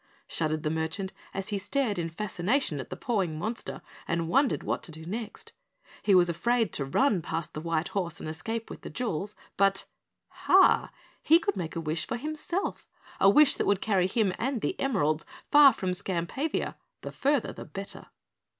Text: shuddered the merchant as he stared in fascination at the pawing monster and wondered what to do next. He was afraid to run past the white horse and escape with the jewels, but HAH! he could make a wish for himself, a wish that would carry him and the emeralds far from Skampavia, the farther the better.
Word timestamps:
shuddered 0.27 0.63
the 0.63 0.71
merchant 0.71 1.13
as 1.31 1.49
he 1.49 1.59
stared 1.59 1.99
in 1.99 2.09
fascination 2.09 2.79
at 2.79 2.89
the 2.89 2.95
pawing 2.97 3.37
monster 3.37 3.83
and 4.07 4.27
wondered 4.27 4.63
what 4.63 4.81
to 4.81 4.91
do 4.91 5.05
next. 5.05 5.53
He 6.01 6.15
was 6.15 6.27
afraid 6.27 6.73
to 6.73 6.85
run 6.85 7.21
past 7.21 7.53
the 7.53 7.61
white 7.61 7.89
horse 7.89 8.19
and 8.19 8.27
escape 8.27 8.71
with 8.71 8.81
the 8.81 8.89
jewels, 8.89 9.35
but 9.57 9.85
HAH! 10.29 10.89
he 11.21 11.37
could 11.37 11.55
make 11.55 11.75
a 11.75 11.79
wish 11.79 12.07
for 12.07 12.17
himself, 12.17 12.87
a 13.19 13.29
wish 13.29 13.53
that 13.57 13.67
would 13.67 13.79
carry 13.79 14.07
him 14.07 14.33
and 14.39 14.61
the 14.61 14.75
emeralds 14.79 15.23
far 15.51 15.71
from 15.71 15.93
Skampavia, 15.93 16.77
the 17.01 17.11
farther 17.11 17.53
the 17.53 17.65
better. 17.65 18.07